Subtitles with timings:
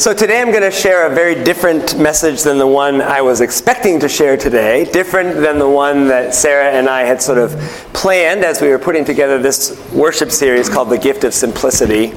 [0.00, 3.42] So, today I'm going to share a very different message than the one I was
[3.42, 7.50] expecting to share today, different than the one that Sarah and I had sort of
[7.92, 12.12] planned as we were putting together this worship series called The Gift of Simplicity.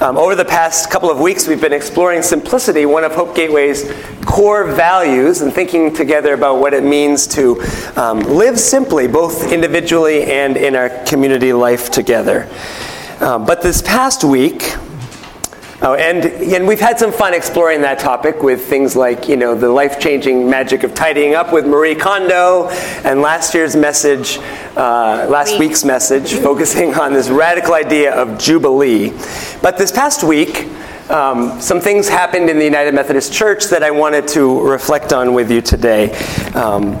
[0.00, 3.92] Um, over the past couple of weeks, we've been exploring simplicity, one of Hope Gateway's
[4.24, 7.60] core values, and thinking together about what it means to
[7.96, 12.48] um, live simply, both individually and in our community life together.
[13.18, 14.76] Um, but this past week,
[15.86, 19.54] Oh, and, and we've had some fun exploring that topic with things like, you know,
[19.54, 22.70] the life-changing magic of tidying up with Marie Kondo,
[23.04, 24.38] and last year's message,
[24.78, 29.10] uh, last week's message, focusing on this radical idea of Jubilee.
[29.60, 30.68] But this past week,
[31.10, 35.34] um, some things happened in the United Methodist Church that I wanted to reflect on
[35.34, 36.12] with you today.
[36.54, 36.98] Um,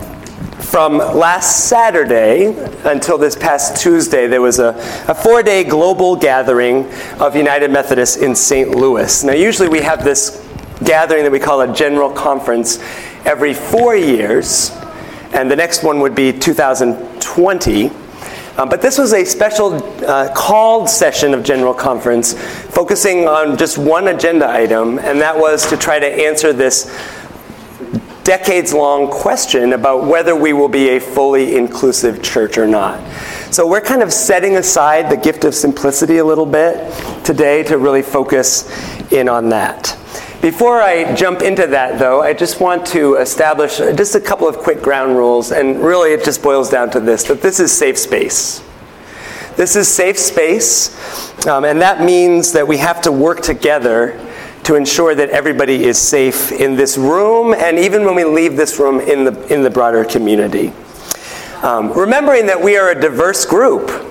[0.74, 2.46] from last Saturday
[2.82, 4.70] until this past Tuesday, there was a,
[5.06, 6.84] a four day global gathering
[7.20, 8.70] of United Methodists in St.
[8.70, 9.22] Louis.
[9.22, 10.44] Now, usually we have this
[10.82, 12.80] gathering that we call a general conference
[13.24, 14.72] every four years,
[15.32, 17.90] and the next one would be 2020.
[18.56, 23.78] Um, but this was a special uh, called session of General Conference focusing on just
[23.78, 26.90] one agenda item, and that was to try to answer this
[28.24, 33.00] decades long question about whether we will be a fully inclusive church or not.
[33.52, 36.92] So we're kind of setting aside the gift of simplicity a little bit
[37.22, 38.68] today to really focus
[39.12, 39.96] in on that.
[40.40, 44.58] Before I jump into that, though, I just want to establish just a couple of
[44.58, 47.96] quick ground rules, and really it just boils down to this that this is safe
[47.98, 48.62] space.
[49.56, 54.20] This is safe space, um, and that means that we have to work together
[54.64, 58.78] to ensure that everybody is safe in this room and even when we leave this
[58.78, 60.72] room in the, in the broader community.
[61.62, 64.10] Um, remembering that we are a diverse group.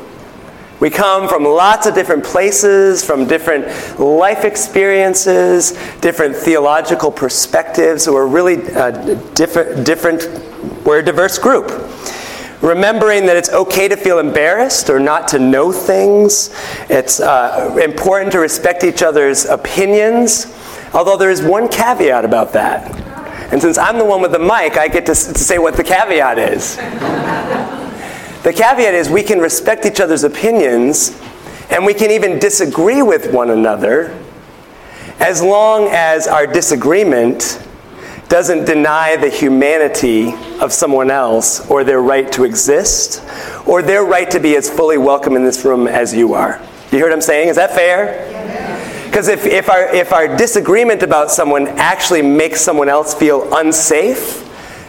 [0.79, 5.71] We come from lots of different places, from different life experiences,
[6.01, 8.03] different theological perspectives.
[8.03, 8.91] So we're really uh,
[9.33, 10.27] different, different,
[10.85, 11.69] we're a diverse group
[12.63, 16.49] remembering that it's okay to feel embarrassed or not to know things.
[16.89, 20.47] It's uh, important to respect each other's opinions,
[20.93, 22.89] although there is one caveat about that.
[23.51, 25.83] And since I'm the one with the mic, I get to, to say what the
[25.83, 26.77] caveat is.
[28.43, 31.21] the caveat is we can respect each other's opinions
[31.69, 34.17] and we can even disagree with one another
[35.19, 37.61] as long as our disagreement
[38.29, 43.21] doesn't deny the humanity of someone else or their right to exist
[43.67, 46.59] or their right to be as fully welcome in this room as you are.
[46.91, 47.49] You hear what I'm saying?
[47.49, 49.03] Is that fair?
[49.05, 54.39] Because if, if, our, if our disagreement about someone actually makes someone else feel unsafe,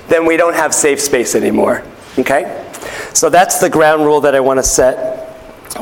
[0.09, 1.83] then we don't have safe space anymore.
[2.19, 2.65] Okay?
[3.13, 5.25] So that's the ground rule that I want to set.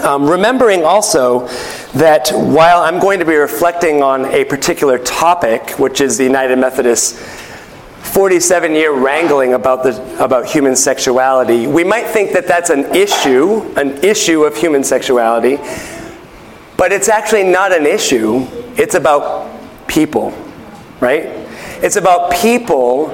[0.05, 1.47] Um, remembering also
[1.95, 6.59] that while I'm going to be reflecting on a particular topic, which is the United
[6.59, 7.21] Methodist
[8.03, 13.63] 47 year wrangling about, the, about human sexuality, we might think that that's an issue,
[13.77, 15.57] an issue of human sexuality,
[16.77, 18.47] but it's actually not an issue.
[18.77, 19.51] It's about
[19.87, 20.31] people,
[21.01, 21.27] right?
[21.81, 23.09] It's about people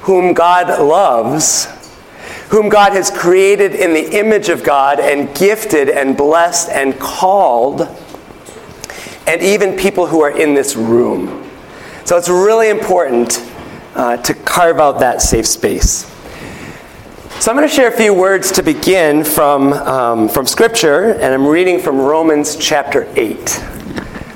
[0.00, 1.66] whom God loves,
[2.48, 7.82] whom God has created in the image of God and gifted and blessed and called,
[9.26, 11.48] and even people who are in this room.
[12.04, 13.51] So it's really important
[13.94, 16.10] uh, to carve out that safe space.
[17.40, 21.34] So I'm going to share a few words to begin from, um, from Scripture, and
[21.34, 23.36] I'm reading from Romans chapter 8.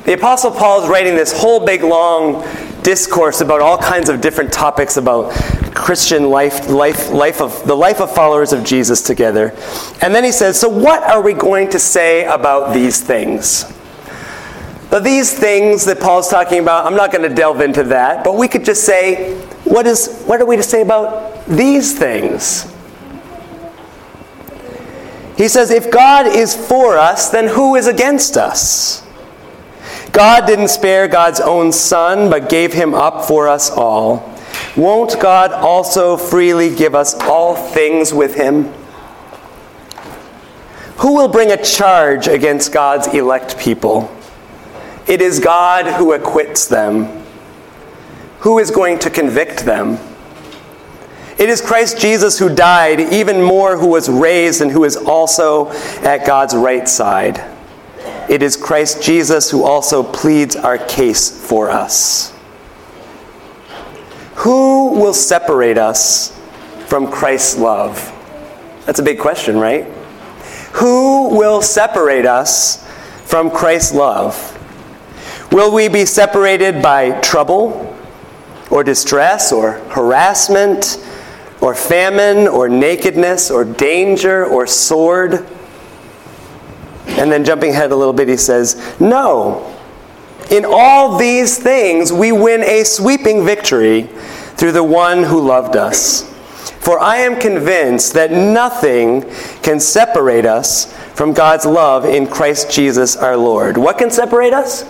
[0.04, 2.44] The Apostle Paul is writing this whole big long
[2.82, 5.32] discourse about all kinds of different topics about
[5.74, 9.54] Christian life, life, life of the life of followers of Jesus together.
[10.02, 13.72] And then he says, So what are we going to say about these things?
[15.02, 18.48] These things that Paul's talking about, I'm not going to delve into that, but we
[18.48, 22.72] could just say, what, is, what are we to say about these things?
[25.36, 29.06] He says, if God is for us, then who is against us?
[30.12, 34.34] God didn't spare God's own Son, but gave him up for us all,
[34.76, 38.72] won't God also freely give us all things with him?
[40.98, 44.10] Who will bring a charge against God's elect people?
[45.06, 47.25] It is God who acquits them.
[48.46, 49.98] Who is going to convict them?
[51.36, 55.72] It is Christ Jesus who died, even more who was raised and who is also
[56.04, 57.42] at God's right side.
[58.30, 62.32] It is Christ Jesus who also pleads our case for us.
[64.36, 66.30] Who will separate us
[66.86, 67.96] from Christ's love?
[68.84, 69.86] That's a big question, right?
[70.74, 72.86] Who will separate us
[73.24, 74.52] from Christ's love?
[75.50, 77.94] Will we be separated by trouble
[78.76, 81.02] or distress or harassment
[81.62, 85.46] or famine or nakedness or danger or sword.
[87.06, 89.74] And then jumping ahead a little bit, he says, No.
[90.50, 94.02] In all these things, we win a sweeping victory
[94.58, 96.30] through the one who loved us.
[96.78, 99.22] For I am convinced that nothing
[99.62, 103.78] can separate us from God's love in Christ Jesus our Lord.
[103.78, 104.84] What can separate us?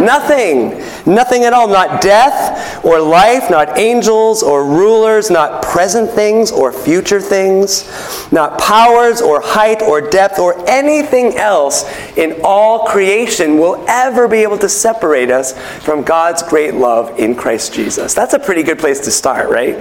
[0.00, 0.78] Nothing.
[1.12, 1.68] Nothing at all.
[1.68, 7.88] Not death or life, not angels or rulers, not present things or future things,
[8.32, 11.84] not powers or height or depth or anything else
[12.16, 17.34] in all creation will ever be able to separate us from God's great love in
[17.34, 18.14] Christ Jesus.
[18.14, 19.76] That's a pretty good place to start, right?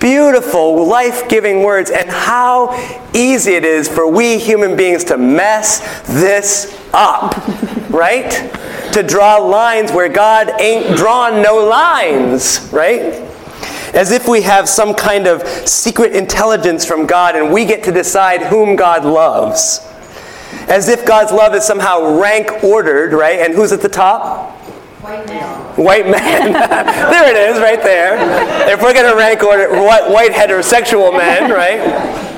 [0.00, 2.74] Beautiful, life giving words, and how
[3.14, 7.36] easy it is for we human beings to mess this up,
[7.90, 8.50] right?
[8.92, 13.00] To draw lines where God ain't drawn no lines, right?
[13.94, 17.92] As if we have some kind of secret intelligence from God and we get to
[17.92, 19.86] decide whom God loves.
[20.68, 23.40] As if God's love is somehow rank ordered, right?
[23.40, 24.56] And who's at the top?
[25.02, 25.76] White man.
[25.76, 26.52] White man.
[27.10, 28.72] there it is, right there.
[28.72, 32.30] If we're going to rank order white, white heterosexual men, right?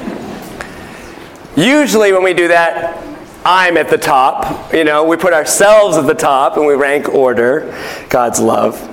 [1.56, 3.11] Usually, when we do that,
[3.44, 4.72] I'm at the top.
[4.72, 7.76] You know, we put ourselves at the top and we rank order
[8.08, 8.88] God's love.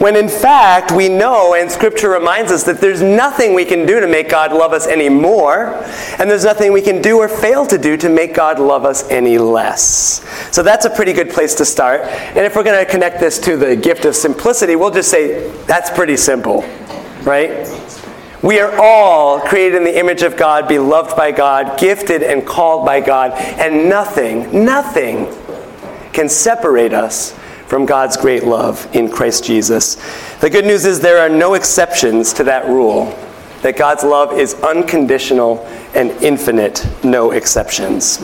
[0.00, 3.98] When in fact, we know, and Scripture reminds us, that there's nothing we can do
[3.98, 5.74] to make God love us any more,
[6.18, 9.08] and there's nothing we can do or fail to do to make God love us
[9.10, 10.22] any less.
[10.54, 12.02] So that's a pretty good place to start.
[12.02, 15.50] And if we're going to connect this to the gift of simplicity, we'll just say
[15.62, 16.62] that's pretty simple,
[17.24, 17.66] right?
[18.42, 22.86] We are all created in the image of God, beloved by God, gifted and called
[22.86, 25.26] by God, and nothing, nothing
[26.12, 27.32] can separate us
[27.66, 29.96] from God's great love in Christ Jesus.
[30.40, 33.06] The good news is there are no exceptions to that rule,
[33.62, 35.56] that God's love is unconditional
[35.94, 38.18] and infinite, no exceptions.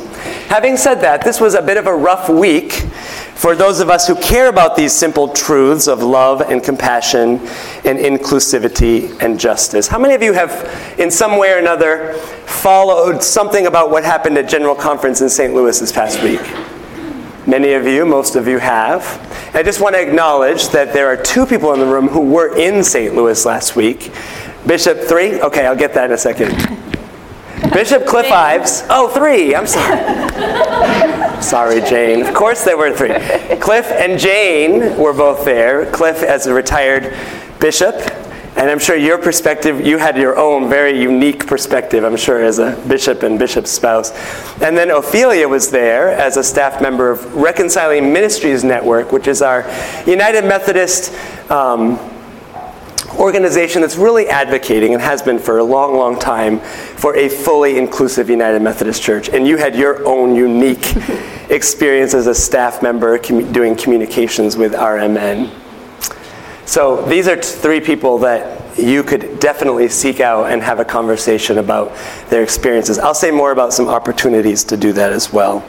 [0.48, 2.72] Having said that, this was a bit of a rough week
[3.34, 7.40] for those of us who care about these simple truths of love and compassion
[7.84, 9.88] and inclusivity and justice.
[9.88, 12.14] How many of you have, in some way or another,
[12.46, 15.52] followed something about what happened at General Conference in St.
[15.52, 16.40] Louis this past week?
[17.46, 19.04] Many of you, most of you have.
[19.54, 22.56] I just want to acknowledge that there are two people in the room who were
[22.56, 23.14] in St.
[23.14, 24.10] Louis last week.
[24.66, 25.40] Bishop, three?
[25.42, 26.52] Okay, I'll get that in a second.
[27.72, 28.84] Bishop Cliff Ives.
[28.88, 29.54] Oh, three.
[29.54, 31.42] I'm sorry.
[31.42, 32.26] sorry, Jane.
[32.26, 33.14] Of course there were three.
[33.58, 35.90] Cliff and Jane were both there.
[35.92, 37.16] Cliff as a retired
[37.60, 37.94] bishop,
[38.56, 42.60] and I'm sure your perspective, you had your own very unique perspective, I'm sure, as
[42.60, 44.12] a bishop and bishop's spouse.
[44.60, 49.42] And then Ophelia was there as a staff member of Reconciling Ministries Network, which is
[49.42, 49.62] our
[50.06, 51.12] United Methodist
[51.50, 51.98] um,
[53.18, 57.78] organization that's really advocating and has been for a long, long time for a fully
[57.78, 59.28] inclusive United Methodist Church.
[59.28, 60.94] And you had your own unique
[61.50, 65.50] experience as a staff member com- doing communications with RMN.
[66.66, 71.58] So these are three people that you could definitely seek out and have a conversation
[71.58, 71.96] about
[72.30, 72.98] their experiences.
[72.98, 75.64] I'll say more about some opportunities to do that as well.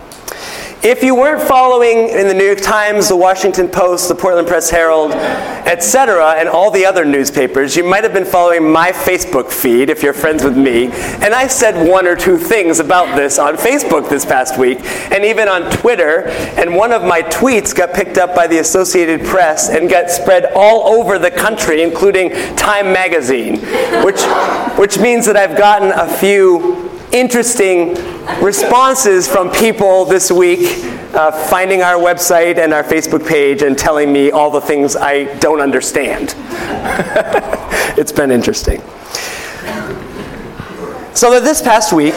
[0.85, 4.69] If you weren't following in the New York Times, the Washington Post, the Portland Press
[4.69, 9.89] Herald, etc., and all the other newspapers, you might have been following my Facebook feed
[9.89, 10.89] if you're friends with me.
[11.23, 14.77] And I said one or two things about this on Facebook this past week,
[15.11, 16.27] and even on Twitter.
[16.55, 20.51] And one of my tweets got picked up by the Associated Press and got spread
[20.55, 23.55] all over the country, including Time Magazine,
[24.05, 24.21] which,
[24.77, 26.84] which means that I've gotten a few
[27.19, 27.95] interesting
[28.41, 34.11] responses from people this week uh, finding our website and our Facebook page and telling
[34.11, 36.35] me all the things I don't understand.
[37.97, 38.81] it's been interesting.
[41.13, 42.15] So that this past week,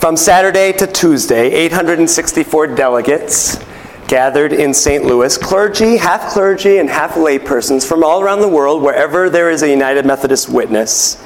[0.00, 3.64] from Saturday to Tuesday, 864 delegates
[4.08, 5.04] gathered in St.
[5.04, 9.62] Louis, clergy, half clergy, and half laypersons from all around the world, wherever there is
[9.62, 11.22] a United Methodist witness,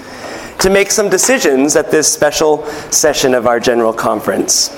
[0.60, 4.68] to make some decisions at this special session of our General Conference.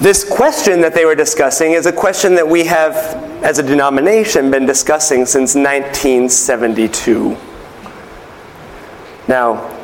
[0.00, 2.96] This question that they were discussing is a question that we have,
[3.44, 7.36] as a denomination, been discussing since 1972.
[9.28, 9.78] Now,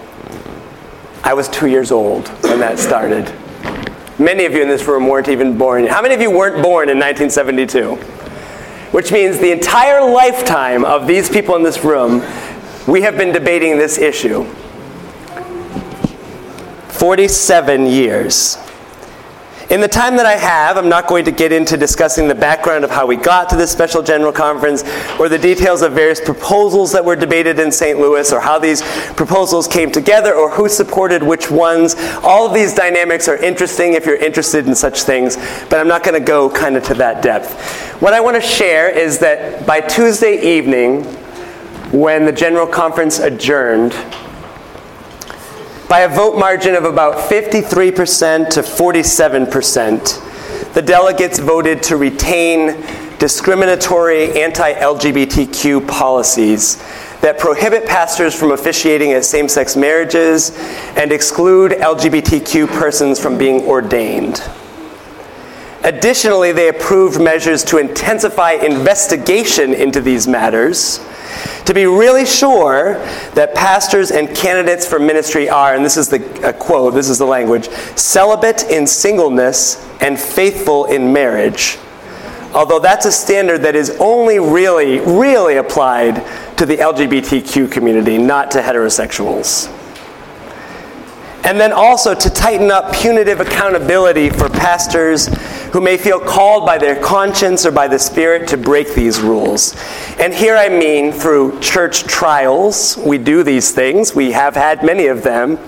[1.23, 3.33] I was two years old when that started.
[4.19, 5.87] Many of you in this room weren't even born.
[5.87, 7.95] How many of you weren't born in 1972?
[8.91, 12.23] Which means the entire lifetime of these people in this room,
[12.89, 14.45] we have been debating this issue.
[16.89, 18.57] 47 years.
[19.71, 22.85] In the time that I have, I'm not going to get into discussing the background
[22.85, 24.83] of how we got to this special general conference
[25.21, 27.99] or the details of various proposals that were debated in St.
[27.99, 28.81] Louis or how these
[29.13, 31.95] proposals came together or who supported which ones.
[32.23, 35.37] All of these dynamics are interesting if you're interested in such things,
[35.69, 38.01] but I'm not going to go kind of to that depth.
[38.01, 41.05] What I want to share is that by Tuesday evening,
[41.93, 43.93] when the general conference adjourned,
[45.89, 52.85] by a vote margin of about 53% to 47%, the delegates voted to retain
[53.19, 56.77] discriminatory anti LGBTQ policies
[57.23, 60.57] that prohibit pastors from officiating at same sex marriages
[60.97, 64.43] and exclude LGBTQ persons from being ordained.
[65.85, 71.01] Additionally, they approved measures to intensify investigation into these matters
[71.69, 72.95] to be really sure
[73.35, 76.19] that pastors and candidates for ministry are, and this is the
[76.59, 81.77] quote, this is the language, celibate in singleness and faithful in marriage.
[82.55, 86.25] Although that's a standard that is only really, really applied
[86.57, 89.69] to the LGBTQ community, not to heterosexuals.
[91.45, 95.29] And then also to tighten up punitive accountability for pastors
[95.73, 99.77] who may feel called by their conscience or by the Spirit to break these rules.
[100.19, 102.97] And here I mean through church trials.
[102.97, 105.59] We do these things, we have had many of them.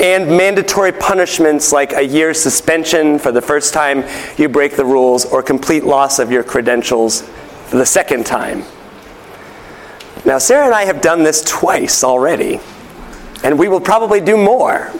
[0.00, 4.04] And mandatory punishments like a year's suspension for the first time
[4.36, 7.22] you break the rules or complete loss of your credentials
[7.66, 8.64] for the second time.
[10.24, 12.58] Now, Sarah and I have done this twice already,
[13.44, 14.90] and we will probably do more.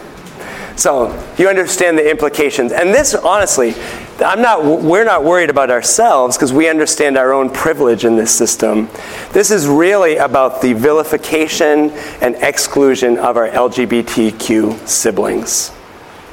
[0.75, 2.71] So you understand the implications.
[2.71, 3.73] And this, honestly,
[4.19, 8.33] I'm not, we're not worried about ourselves because we understand our own privilege in this
[8.33, 8.89] system.
[9.33, 11.91] This is really about the vilification
[12.21, 15.71] and exclusion of our LGBTQ siblings,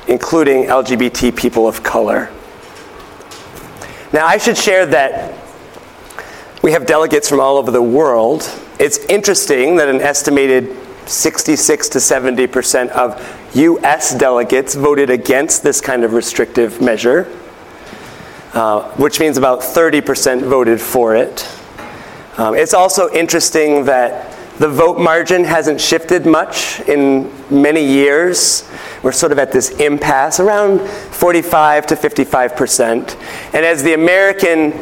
[0.07, 2.31] including LGBT people of color.
[4.13, 5.35] Now, I should share that
[6.63, 8.49] we have delegates from all over the world.
[8.79, 13.21] It's interesting that an estimated 66 to 70 percent of
[13.55, 14.15] U.S.
[14.15, 17.29] delegates voted against this kind of restrictive measure,
[18.55, 21.49] uh, which means about 30% voted for it.
[22.37, 28.71] Um, it's also interesting that the vote margin hasn't shifted much in many years.
[29.03, 33.17] We're sort of at this impasse around 45 to 55%.
[33.55, 34.73] And as the American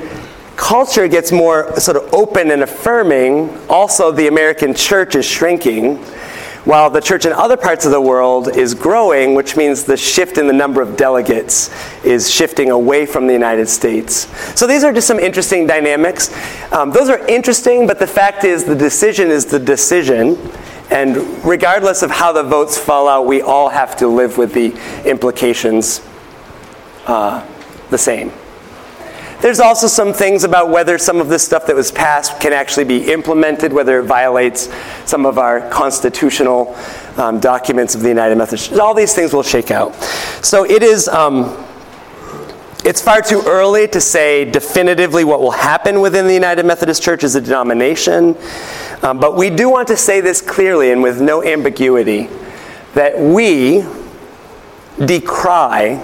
[0.57, 6.05] culture gets more sort of open and affirming, also the American church is shrinking
[6.65, 10.37] while the church in other parts of the world is growing, which means the shift
[10.39, 11.71] in the number of delegates
[12.05, 14.29] is shifting away from the United States.
[14.59, 16.31] So these are just some interesting dynamics.
[16.73, 20.39] Um, those are interesting, but the fact is the decision is the decision.
[20.91, 24.75] And regardless of how the votes fall out, we all have to live with the
[25.09, 26.03] implications
[27.07, 27.47] uh,
[27.91, 28.33] the same.
[29.41, 32.85] There's also some things about whether some of this stuff that was passed can actually
[32.85, 34.69] be implemented, whether it violates
[35.07, 36.77] some of our constitutional
[37.17, 38.69] um, documents of the United Methodist.
[38.69, 38.79] Church.
[38.79, 39.95] All these things will shake out.
[40.43, 41.09] So it is.
[41.09, 41.67] Um,
[42.83, 47.25] it's far too early to say definitively what will happen within the United Methodist Church
[47.25, 48.37] as a denomination,
[49.03, 52.31] um, but we do want to say this clearly and with no ambiguity
[52.95, 53.85] that we
[55.05, 56.03] decry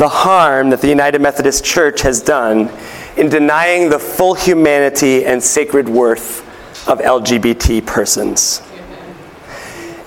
[0.00, 2.70] the harm that the United Methodist Church has done
[3.18, 6.40] in denying the full humanity and sacred worth
[6.88, 8.62] of LGBT persons.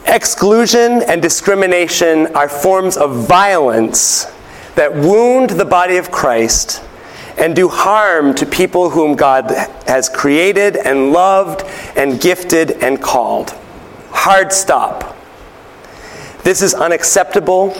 [0.07, 4.25] Exclusion and discrimination are forms of violence
[4.73, 6.83] that wound the body of Christ
[7.38, 9.51] and do harm to people whom God
[9.85, 11.62] has created and loved
[11.95, 13.51] and gifted and called.
[14.09, 15.15] Hard stop.
[16.41, 17.77] This is unacceptable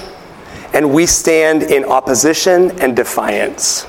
[0.74, 3.86] and we stand in opposition and defiance.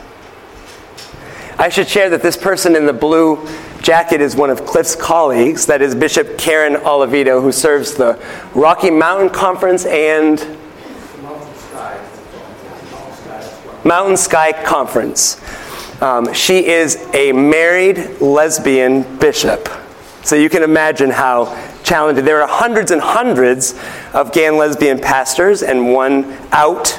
[1.58, 3.48] I should share that this person in the blue
[3.80, 8.20] jacket is one of Cliff's colleagues, that is Bishop Karen Oliveto, who serves the
[8.54, 10.38] Rocky Mountain Conference and
[13.84, 15.40] Mountain Sky Conference.
[16.02, 19.68] Um, she is a married lesbian bishop.
[20.22, 22.24] So you can imagine how challenging.
[22.24, 23.78] There are hundreds and hundreds
[24.12, 26.98] of gay and lesbian pastors and one out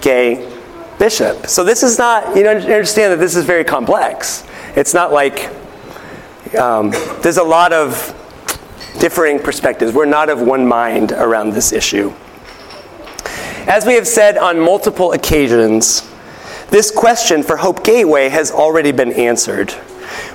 [0.00, 0.50] gay
[0.98, 1.46] bishop.
[1.46, 4.44] So this is not, you know, understand that this is very complex.
[4.76, 5.50] It's not like
[6.58, 6.90] um,
[7.22, 8.16] there's a lot of
[8.98, 9.92] differing perspectives.
[9.92, 12.12] We're not of one mind around this issue.
[13.66, 16.08] As we have said on multiple occasions,
[16.70, 19.74] this question for Hope Gateway has already been answered.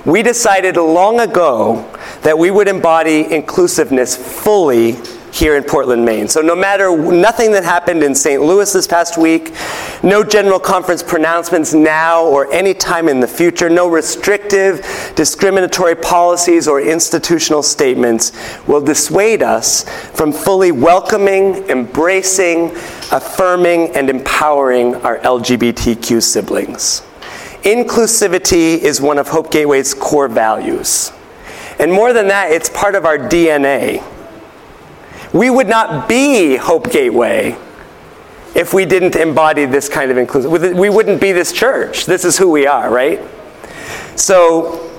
[0.04, 1.90] We decided long ago
[2.26, 4.96] that we would embody inclusiveness fully
[5.32, 6.26] here in Portland, Maine.
[6.26, 8.42] So, no matter nothing that happened in St.
[8.42, 9.54] Louis this past week,
[10.02, 16.66] no general conference pronouncements now or any time in the future, no restrictive, discriminatory policies
[16.66, 18.32] or institutional statements
[18.66, 22.72] will dissuade us from fully welcoming, embracing,
[23.12, 27.02] affirming, and empowering our LGBTQ siblings.
[27.62, 31.12] Inclusivity is one of Hope Gateway's core values.
[31.78, 34.02] And more than that, it's part of our DNA.
[35.32, 37.56] We would not be Hope Gateway
[38.54, 40.76] if we didn't embody this kind of inclusion.
[40.76, 42.06] We wouldn't be this church.
[42.06, 43.20] This is who we are, right?
[44.18, 44.90] So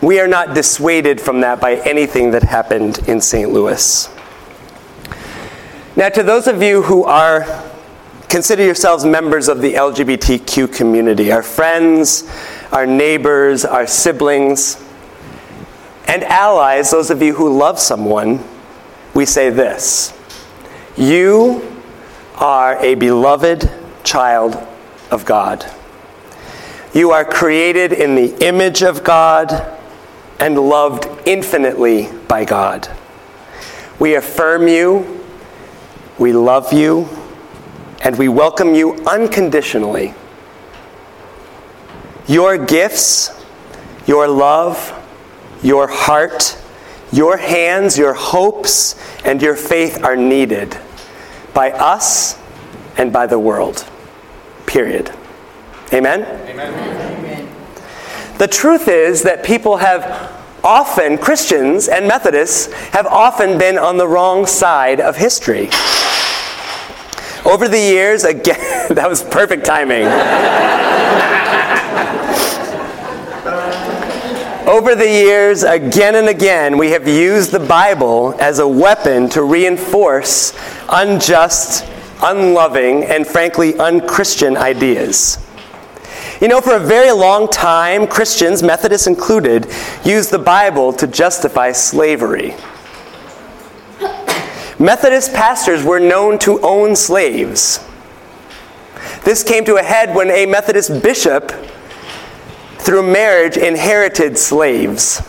[0.00, 3.50] we are not dissuaded from that by anything that happened in St.
[3.50, 4.08] Louis.
[5.96, 7.64] Now, to those of you who are
[8.28, 12.28] consider yourselves members of the LGBTQ community, our friends,
[12.72, 14.83] our neighbors, our siblings,
[16.06, 18.42] and allies, those of you who love someone
[19.14, 20.12] we say this
[20.96, 21.80] You
[22.34, 23.70] are a beloved
[24.02, 24.56] child
[25.10, 25.64] of God.
[26.92, 29.72] You are created in the image of God
[30.38, 32.88] and loved infinitely by God.
[33.98, 35.24] We affirm you,
[36.18, 37.08] we love you,
[38.02, 40.14] and we welcome you unconditionally.
[42.26, 43.30] Your gifts,
[44.06, 44.93] your love,
[45.64, 46.56] your heart,
[47.10, 50.78] your hands, your hopes, and your faith are needed
[51.54, 52.38] by us
[52.96, 53.88] and by the world.
[54.66, 55.12] Period.
[55.92, 56.22] Amen?
[56.48, 57.48] Amen?
[58.38, 64.08] The truth is that people have often, Christians and Methodists, have often been on the
[64.08, 65.70] wrong side of history.
[67.44, 70.04] Over the years, again, that was perfect timing.
[74.66, 79.42] Over the years, again and again, we have used the Bible as a weapon to
[79.42, 81.86] reinforce unjust,
[82.22, 85.36] unloving, and frankly, unchristian ideas.
[86.40, 89.66] You know, for a very long time, Christians, Methodists included,
[90.02, 92.54] used the Bible to justify slavery.
[94.78, 97.86] Methodist pastors were known to own slaves.
[99.24, 101.52] This came to a head when a Methodist bishop
[102.84, 105.22] through marriage, inherited slaves.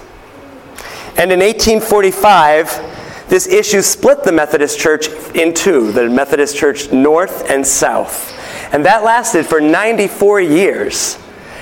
[1.17, 7.49] And in 1845, this issue split the Methodist Church in two the Methodist Church North
[7.49, 8.37] and South.
[8.73, 11.17] And that lasted for 94 years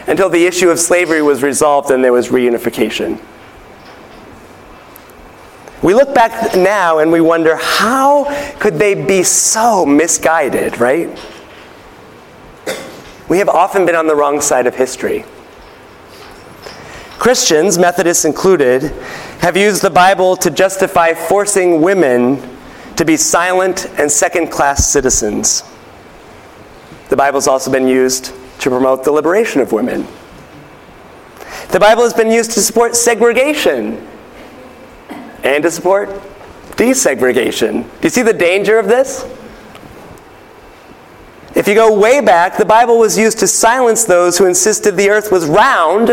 [0.08, 3.22] until the issue of slavery was resolved and there was reunification.
[5.84, 8.26] We look back now and we wonder how
[8.60, 11.10] could they be so misguided, right?
[13.30, 15.26] We have often been on the wrong side of history.
[17.20, 18.84] Christians, Methodists included,
[19.40, 22.42] have used the Bible to justify forcing women
[22.96, 25.64] to be silent and second class citizens.
[27.10, 30.08] The Bible has also been used to promote the liberation of women.
[31.72, 34.08] The Bible has been used to support segregation
[35.44, 36.10] and to support
[36.78, 37.84] desegregation.
[37.84, 39.24] Do you see the danger of this?
[41.56, 45.10] If you go way back, the Bible was used to silence those who insisted the
[45.10, 46.10] earth was round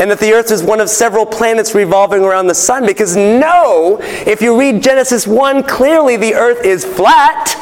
[0.00, 2.86] and that the earth is one of several planets revolving around the sun.
[2.86, 7.54] Because no, if you read Genesis 1, clearly the earth is flat.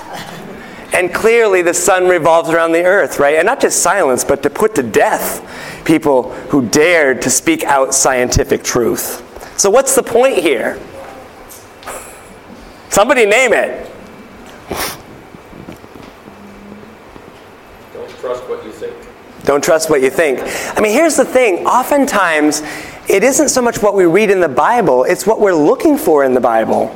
[0.95, 3.35] And clearly the sun revolves around the earth, right?
[3.37, 7.93] And not just silence, but to put to death people who dared to speak out
[7.93, 9.25] scientific truth.
[9.59, 10.81] So, what's the point here?
[12.89, 13.91] Somebody name it.
[17.93, 18.95] Don't trust what you think.
[19.49, 20.41] Don't trust what you think.
[20.77, 22.63] I mean, here's the thing oftentimes,
[23.09, 26.23] it isn't so much what we read in the Bible, it's what we're looking for
[26.23, 26.95] in the Bible,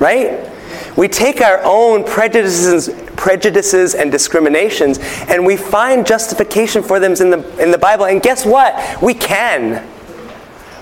[0.00, 0.50] right?
[0.96, 7.30] We take our own prejudices, prejudices and discriminations and we find justification for them in
[7.30, 8.06] the, in the Bible.
[8.06, 9.00] And guess what?
[9.00, 9.88] We can.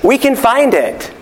[0.02, 1.12] We can find it.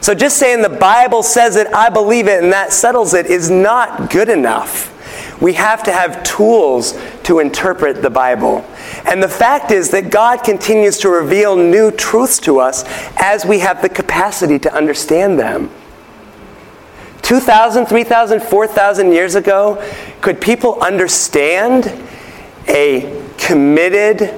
[0.00, 3.48] So just saying the Bible says it, I believe it, and that settles it is
[3.48, 4.92] not good enough.
[5.40, 8.64] We have to have tools to interpret the Bible.
[9.04, 12.84] And the fact is that God continues to reveal new truths to us
[13.16, 15.70] as we have the capacity to understand them.
[17.22, 19.84] 2,000, 3,000, 4,000 years ago,
[20.20, 21.92] could people understand
[22.66, 24.34] a committed,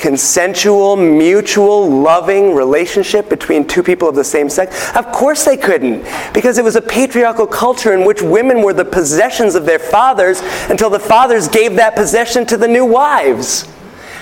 [0.00, 4.90] consensual, mutual, loving relationship between two people of the same sex?
[4.96, 8.84] Of course they couldn't, because it was a patriarchal culture in which women were the
[8.84, 13.68] possessions of their fathers until the fathers gave that possession to the new wives.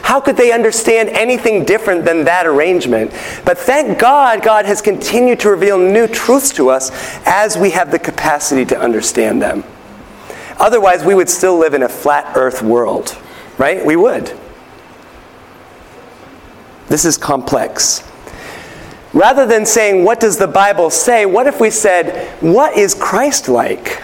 [0.03, 3.11] How could they understand anything different than that arrangement?
[3.45, 6.91] But thank God, God has continued to reveal new truths to us
[7.27, 9.65] as we have the capacity to understand them.
[10.59, 13.17] Otherwise, we would still live in a flat earth world,
[13.59, 13.85] right?
[13.85, 14.33] We would.
[16.89, 18.03] This is complex.
[19.13, 21.27] Rather than saying, What does the Bible say?
[21.27, 24.03] what if we said, What is Christ like?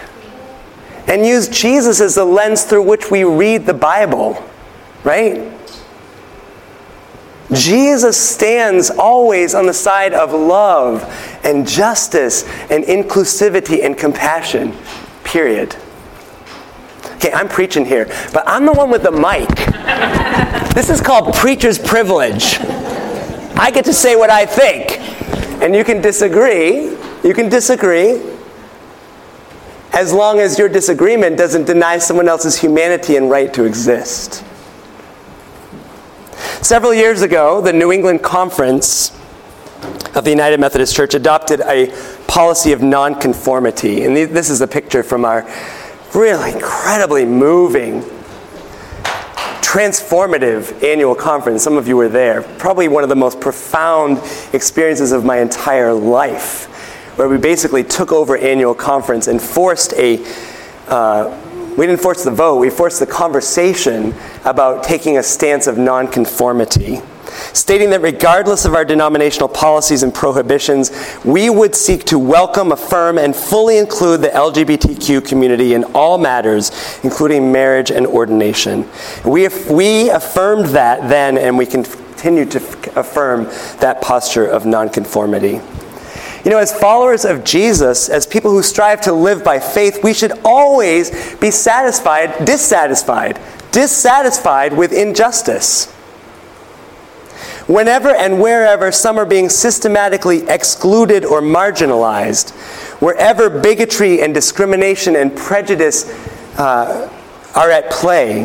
[1.07, 4.43] And use Jesus as the lens through which we read the Bible,
[5.03, 5.51] right?
[7.51, 11.03] Jesus stands always on the side of love
[11.43, 14.75] and justice and inclusivity and compassion,
[15.23, 15.75] period.
[17.25, 19.49] Okay, I'm preaching here, but I'm the one with the mic.
[20.75, 22.59] this is called preacher's privilege.
[23.57, 24.99] I get to say what I think.
[25.59, 26.95] And you can disagree.
[27.23, 28.21] You can disagree.
[29.91, 34.43] As long as your disagreement doesn't deny someone else's humanity and right to exist.
[36.61, 39.17] Several years ago, the New England Conference
[40.13, 41.87] of the United Methodist Church adopted a
[42.27, 44.03] policy of nonconformity.
[44.03, 45.43] And this is a picture from our
[46.15, 48.01] really incredibly moving,
[49.61, 51.61] transformative annual conference.
[51.61, 52.41] Some of you were there.
[52.57, 54.19] Probably one of the most profound
[54.53, 56.65] experiences of my entire life,
[57.17, 60.23] where we basically took over annual conference and forced a
[60.87, 61.41] uh,
[61.77, 64.13] we didn't force the vote, we forced the conversation
[64.45, 67.01] about taking a stance of nonconformity
[67.53, 70.91] stating that regardless of our denominational policies and prohibitions,
[71.23, 76.71] we would seek to welcome, affirm, and fully include the LGBTQ community in all matters,
[77.03, 78.87] including marriage and ordination.
[79.25, 82.57] We, we affirmed that then, and we continue to
[82.99, 83.45] affirm
[83.79, 85.61] that posture of nonconformity.
[86.45, 90.13] You know, as followers of Jesus, as people who strive to live by faith, we
[90.13, 93.39] should always be satisfied, dissatisfied,
[93.71, 95.94] dissatisfied with injustice.
[97.67, 102.51] Whenever and wherever some are being systematically excluded or marginalized,
[103.01, 106.07] wherever bigotry and discrimination and prejudice
[106.59, 107.11] uh,
[107.55, 108.43] are at play,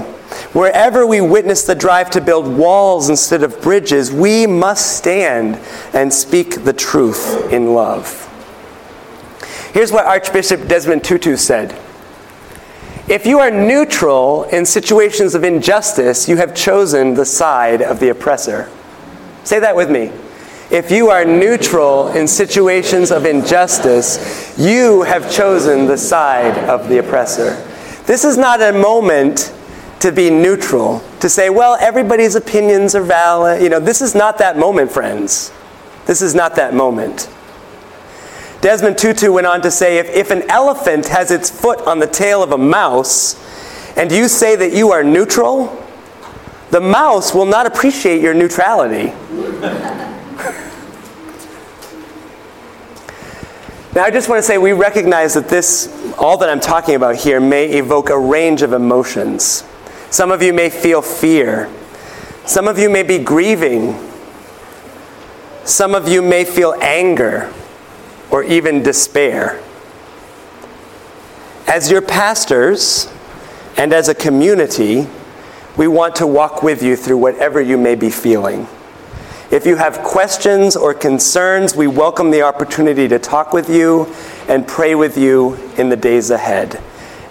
[0.54, 5.60] wherever we witness the drive to build walls instead of bridges, we must stand
[5.92, 8.26] and speak the truth in love.
[9.74, 11.78] Here's what Archbishop Desmond Tutu said.
[13.06, 18.08] If you are neutral in situations of injustice, you have chosen the side of the
[18.08, 18.70] oppressor.
[19.44, 20.12] Say that with me.
[20.70, 26.98] If you are neutral in situations of injustice, you have chosen the side of the
[26.98, 27.54] oppressor.
[28.06, 29.52] This is not a moment
[30.00, 33.62] to be neutral, to say, well, everybody's opinions are valid.
[33.62, 35.52] You know, this is not that moment, friends.
[36.06, 37.28] This is not that moment.
[38.60, 42.06] Desmond Tutu went on to say if, if an elephant has its foot on the
[42.06, 43.36] tail of a mouse,
[43.96, 45.84] and you say that you are neutral,
[46.70, 49.12] the mouse will not appreciate your neutrality.
[49.60, 50.24] Now,
[54.04, 57.40] I just want to say we recognize that this, all that I'm talking about here,
[57.40, 59.64] may evoke a range of emotions.
[60.10, 61.70] Some of you may feel fear.
[62.46, 63.96] Some of you may be grieving.
[65.64, 67.52] Some of you may feel anger
[68.30, 69.62] or even despair.
[71.66, 73.12] As your pastors
[73.76, 75.06] and as a community,
[75.76, 78.66] we want to walk with you through whatever you may be feeling.
[79.50, 84.06] If you have questions or concerns, we welcome the opportunity to talk with you
[84.46, 86.80] and pray with you in the days ahead.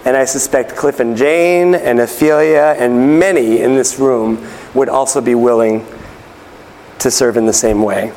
[0.04, 5.22] And I suspect Cliff and Jane and Ophelia and many in this room would also
[5.22, 5.86] be willing
[6.98, 8.12] to serve in the same way.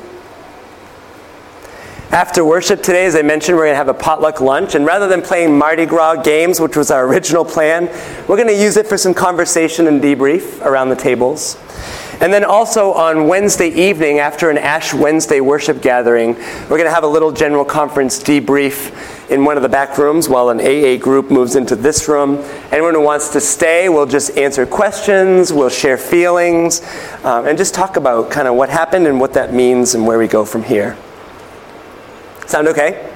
[2.12, 4.76] After worship today, as I mentioned, we're going to have a potluck lunch.
[4.76, 7.86] And rather than playing Mardi Gras games, which was our original plan,
[8.28, 11.58] we're going to use it for some conversation and debrief around the tables.
[12.24, 16.94] And then also on Wednesday evening, after an Ash Wednesday worship gathering, we're going to
[16.94, 20.96] have a little general conference debrief in one of the back rooms while an AA
[20.96, 22.38] group moves into this room.
[22.72, 26.82] Anyone who wants to stay, we'll just answer questions, we'll share feelings,
[27.26, 30.18] um, and just talk about kind of what happened and what that means and where
[30.18, 30.96] we go from here.
[32.48, 33.12] Sound okay?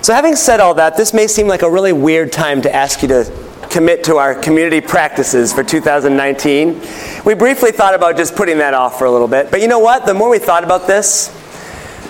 [0.00, 3.02] So, having said all that, this may seem like a really weird time to ask
[3.02, 6.80] you to commit to our community practices for 2019.
[7.24, 9.50] We briefly thought about just putting that off for a little bit.
[9.50, 10.04] But you know what?
[10.04, 11.28] The more we thought about this,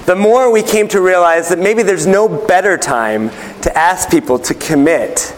[0.07, 4.41] the more we came to realize that maybe there's no better time to ask people
[4.41, 5.37] to commit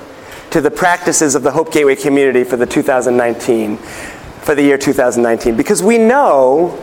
[0.50, 5.54] to the practices of the Hope Gateway community for the 2019, for the year 2019.
[5.56, 6.82] Because we know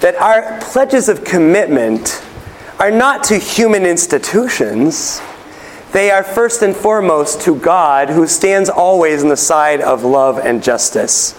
[0.00, 2.22] that our pledges of commitment
[2.78, 5.22] are not to human institutions,
[5.96, 10.36] they are first and foremost to God, who stands always on the side of love
[10.36, 11.32] and justice.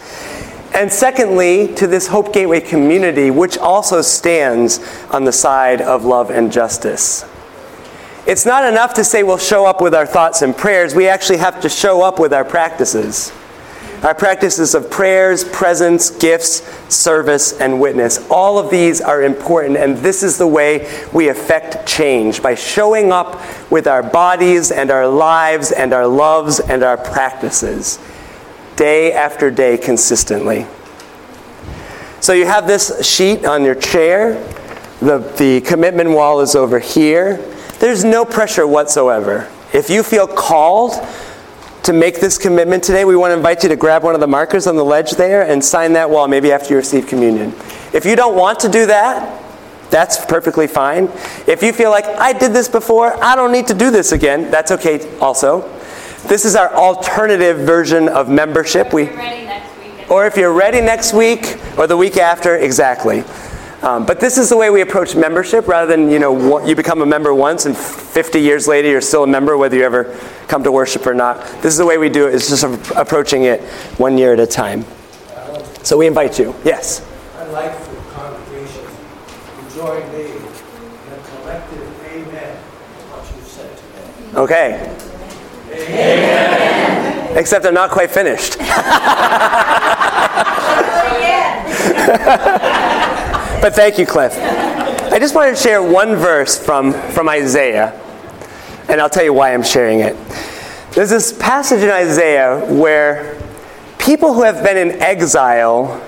[0.74, 4.80] And secondly, to this Hope Gateway community, which also stands
[5.12, 7.24] on the side of love and justice.
[8.26, 10.96] It's not enough to say we'll show up with our thoughts and prayers.
[10.96, 13.32] We actually have to show up with our practices.
[14.04, 16.62] Our practices of prayers, presence, gifts,
[16.94, 18.30] service, and witness.
[18.30, 23.12] All of these are important, and this is the way we affect change by showing
[23.12, 28.00] up with our bodies and our lives and our loves and our practices
[28.76, 30.68] day after day consistently.
[32.20, 34.36] So you have this sheet on your chair.
[35.00, 37.38] The, the commitment wall is over here.
[37.80, 39.50] There's no pressure whatsoever.
[39.74, 40.94] If you feel called
[41.88, 44.28] to make this commitment today, we want to invite you to grab one of the
[44.28, 47.54] markers on the ledge there and sign that wall maybe after you receive communion.
[47.94, 49.42] If you don't want to do that,
[49.90, 51.06] that's perfectly fine.
[51.48, 54.52] If you feel like, I did this before, I don't need to do this again,
[54.52, 55.62] that's okay also.
[56.28, 58.92] This is our alternative version of membership.
[58.92, 59.08] We,
[60.10, 63.24] or if you're ready next week or the week after, exactly.
[63.82, 67.02] Um, but this is the way we approach membership rather than, you know, you become
[67.02, 70.64] a member once and 50 years later you're still a member whether you ever come
[70.64, 71.46] to worship or not.
[71.62, 72.34] This is the way we do it.
[72.34, 72.64] It's just
[72.96, 73.62] approaching it
[73.98, 74.84] one year at a time.
[75.84, 76.56] So we invite you.
[76.66, 77.06] Yes?
[77.38, 82.58] I'd like for the congregation to join me in a collective amen
[83.12, 84.10] what you said today.
[84.40, 84.96] Okay.
[85.72, 87.38] Amen.
[87.38, 88.58] Except I'm not quite finished.
[93.62, 94.34] but thank you, Cliff.
[94.38, 98.00] I just wanted to share one verse from, from Isaiah,
[98.90, 100.16] and I'll tell you why I'm sharing it.
[100.92, 103.42] There's this passage in Isaiah where
[103.98, 106.00] people who have been in exile,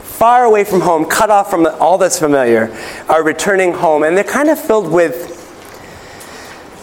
[0.00, 2.76] far away from home, cut off from all that's familiar,
[3.08, 5.36] are returning home, and they're kind of filled with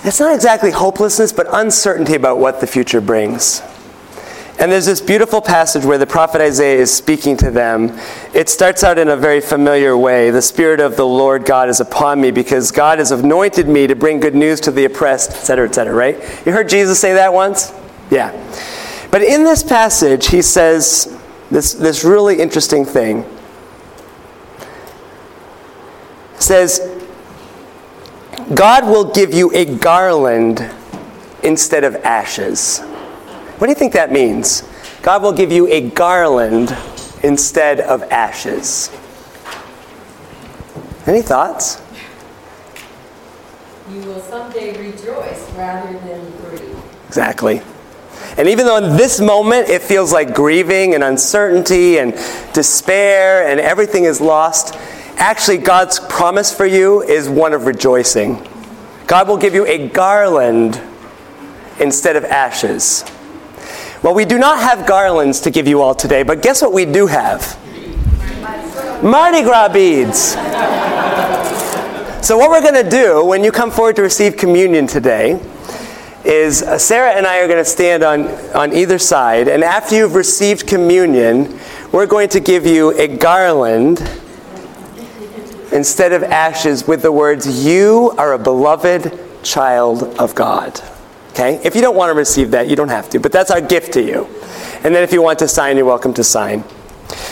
[0.06, 3.64] it's not exactly hopelessness, but uncertainty about what the future brings.
[4.58, 8.00] And there's this beautiful passage where the prophet Isaiah is speaking to them.
[8.34, 10.32] It starts out in a very familiar way.
[10.32, 13.96] The Spirit of the Lord God is upon me because God has anointed me to
[13.96, 16.16] bring good news to the oppressed, etc., etc., right?
[16.46, 17.74] You heard Jesus say that once?
[18.10, 18.32] Yeah.
[19.12, 21.20] But in this passage, he says
[21.52, 23.26] this, this really interesting thing.
[26.40, 26.80] Says,
[28.54, 30.70] God will give you a garland
[31.44, 32.82] instead of ashes.
[33.58, 34.64] What do you think that means?
[35.02, 36.76] God will give you a garland
[37.24, 38.90] instead of ashes.
[41.06, 41.82] Any thoughts?
[43.92, 46.78] You will someday rejoice rather than grieve.
[47.08, 47.62] Exactly.
[48.38, 52.14] And even though in this moment it feels like grieving and uncertainty and
[52.54, 54.76] despair and everything is lost,
[55.18, 58.46] Actually, God's promise for you is one of rejoicing.
[59.08, 60.82] God will give you a garland
[61.80, 63.06] instead of ashes.
[64.06, 66.86] Well, we do not have garlands to give you all today, but guess what we
[66.86, 67.58] do have?
[69.04, 70.34] Mardi Gras beads.
[72.24, 75.42] So, what we're going to do when you come forward to receive communion today
[76.24, 79.96] is uh, Sarah and I are going to stand on, on either side, and after
[79.96, 81.60] you've received communion,
[81.92, 84.08] we're going to give you a garland
[85.72, 90.80] instead of ashes with the words, You are a beloved child of God.
[91.36, 91.60] Okay?
[91.66, 93.92] If you don't want to receive that, you don't have to, but that's our gift
[93.94, 94.26] to you.
[94.84, 96.64] And then if you want to sign, you're welcome to sign.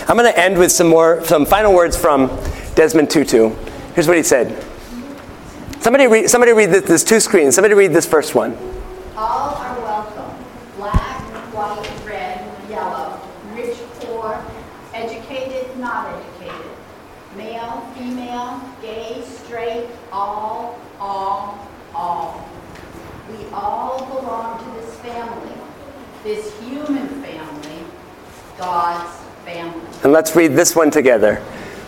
[0.09, 2.27] I'm going to end with some more, some final words from
[2.75, 3.55] Desmond Tutu.
[3.95, 4.61] Here's what he said.
[5.79, 7.55] Somebody read, somebody read this, there's two screens.
[7.55, 8.57] Somebody read this first one.
[9.15, 10.45] All are welcome.
[10.75, 11.21] Black,
[11.53, 13.19] white, red, yellow,
[13.53, 14.43] rich, poor,
[14.93, 16.73] educated, not educated
[17.35, 22.47] male, female, gay, straight, all, all, all.
[23.29, 25.53] We all belong to this family,
[26.23, 27.85] this human family,
[28.57, 29.81] God's family.
[30.03, 31.43] And let's read this one together.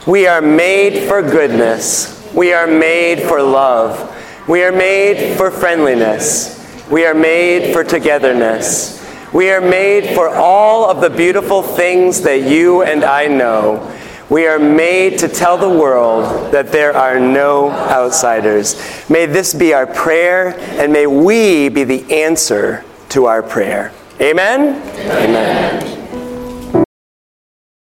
[0.05, 2.11] We are made for goodness.
[2.33, 4.11] We are made for love.
[4.47, 6.61] We are made for friendliness.
[6.91, 9.01] We are made for togetherness.
[9.33, 13.91] We are made for all of the beautiful things that you and I know.
[14.29, 18.75] We are made to tell the world that there are no outsiders.
[19.09, 23.93] May this be our prayer, and may we be the answer to our prayer.
[24.21, 24.81] Amen?
[24.81, 25.29] Amen.
[25.29, 25.94] Amen.